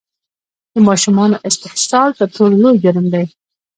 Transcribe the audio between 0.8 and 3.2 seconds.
ماشومانو استحصال تر ټولو لوی جرم